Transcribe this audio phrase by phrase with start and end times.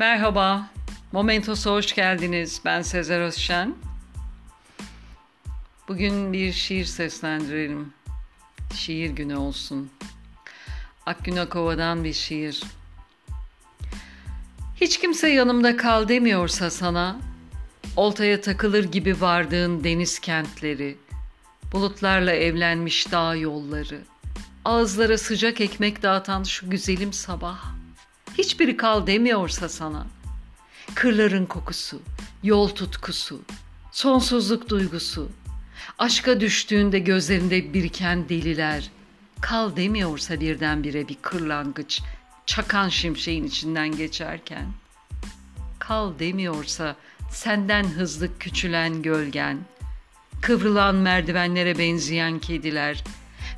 [0.00, 0.70] Merhaba,
[1.12, 2.60] Momentos'a hoş geldiniz.
[2.64, 3.74] Ben Sezer Özşen.
[5.88, 7.92] Bugün bir şiir seslendirelim.
[8.74, 9.90] Şiir günü olsun.
[11.06, 12.62] Akgün Akova'dan bir şiir.
[14.76, 17.20] Hiç kimse yanımda kal demiyorsa sana,
[17.96, 20.96] oltaya takılır gibi vardığın deniz kentleri,
[21.72, 24.00] bulutlarla evlenmiş dağ yolları,
[24.64, 27.79] ağızlara sıcak ekmek dağıtan şu güzelim sabah,
[28.38, 30.06] hiçbiri kal demiyorsa sana,
[30.94, 32.02] kırların kokusu,
[32.42, 33.40] yol tutkusu,
[33.92, 35.28] sonsuzluk duygusu,
[35.98, 38.90] aşka düştüğünde gözlerinde biriken deliler,
[39.40, 42.02] kal demiyorsa birdenbire bir kırlangıç,
[42.46, 44.66] çakan şimşeğin içinden geçerken,
[45.78, 46.96] kal demiyorsa
[47.30, 49.58] senden hızlı küçülen gölgen,
[50.40, 53.04] kıvrılan merdivenlere benzeyen kediler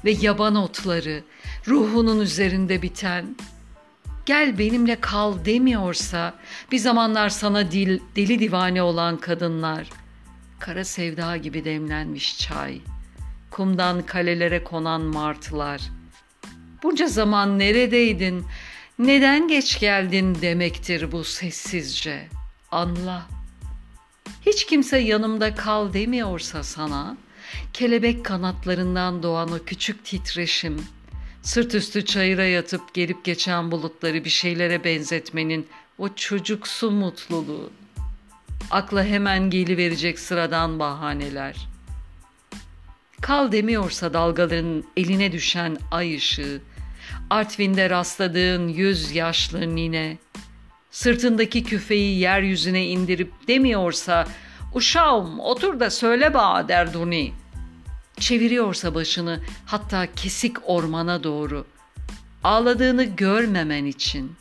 [0.04, 1.24] ve yaban otları,
[1.68, 3.36] ruhunun üzerinde biten,
[4.26, 6.34] gel benimle kal demiyorsa
[6.72, 9.88] bir zamanlar sana dil, deli divane olan kadınlar,
[10.58, 12.80] kara sevda gibi demlenmiş çay,
[13.50, 15.80] kumdan kalelere konan martılar.
[16.82, 18.44] Bunca zaman neredeydin,
[18.98, 22.28] neden geç geldin demektir bu sessizce.
[22.70, 23.22] Anla.
[24.46, 27.16] Hiç kimse yanımda kal demiyorsa sana,
[27.72, 30.86] kelebek kanatlarından doğan o küçük titreşim,
[31.42, 37.70] sırt üstü çayıra yatıp gelip geçen bulutları bir şeylere benzetmenin o çocuksu mutluluğu.
[38.70, 41.68] Akla hemen geliverecek sıradan bahaneler.
[43.20, 46.60] Kal demiyorsa dalgaların eline düşen ay ışığı,
[47.30, 50.18] Artvin'de rastladığın yüz yaşlı nine,
[50.90, 54.26] sırtındaki küfeyi yeryüzüne indirip demiyorsa
[54.74, 57.41] ''Uşağım otur da söyle ba derduni''
[58.22, 61.66] çeviriyorsa başını hatta kesik ormana doğru,
[62.44, 64.32] ağladığını görmemen için.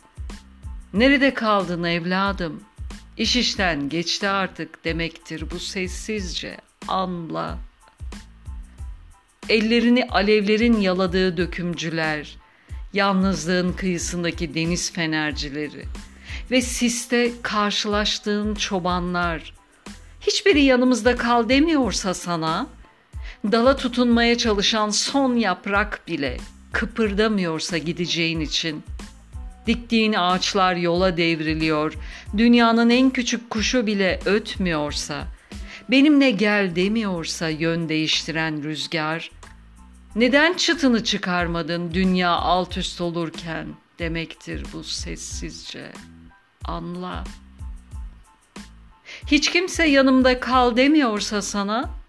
[0.94, 2.62] Nerede kaldın evladım?
[3.16, 6.56] İş işten geçti artık demektir bu sessizce
[6.88, 7.58] anla.
[9.48, 12.36] Ellerini alevlerin yaladığı dökümcüler,
[12.92, 15.84] yalnızlığın kıyısındaki deniz fenercileri
[16.50, 19.54] ve siste karşılaştığın çobanlar,
[20.20, 22.66] hiçbiri yanımızda kal demiyorsa sana,
[23.44, 26.36] dala tutunmaya çalışan son yaprak bile
[26.72, 28.82] kıpırdamıyorsa gideceğin için,
[29.66, 31.94] diktiğin ağaçlar yola devriliyor,
[32.36, 35.26] dünyanın en küçük kuşu bile ötmüyorsa,
[35.90, 39.30] benimle gel demiyorsa yön değiştiren rüzgar,
[40.16, 43.66] neden çıtını çıkarmadın dünya alt üst olurken
[43.98, 45.92] demektir bu sessizce.
[46.64, 47.24] Anla.
[49.26, 52.01] Hiç kimse yanımda kal demiyorsa sana,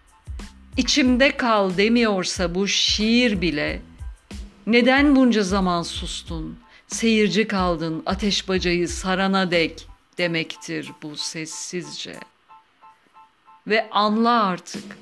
[0.76, 3.82] içimde kal demiyorsa bu şiir bile,
[4.66, 12.16] neden bunca zaman sustun, seyirci kaldın ateş bacayı sarana dek demektir bu sessizce.
[13.66, 14.98] Ve anla artık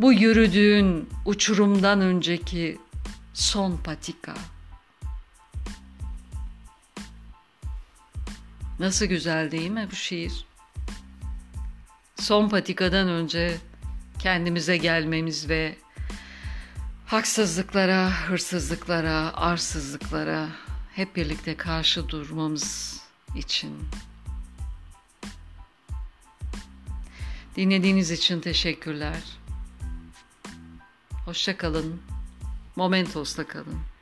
[0.00, 2.78] bu yürüdüğün uçurumdan önceki
[3.34, 4.34] son patika.
[8.78, 10.46] Nasıl güzel değil mi bu şiir?
[12.16, 13.56] Son patikadan önce
[14.24, 15.76] kendimize gelmemiz ve
[17.06, 20.48] haksızlıklara, hırsızlıklara, arsızlıklara
[20.94, 23.00] hep birlikte karşı durmamız
[23.36, 23.88] için.
[27.56, 29.22] Dinlediğiniz için teşekkürler.
[31.24, 32.02] Hoşça kalın.
[32.76, 33.93] Momentos'ta kalın.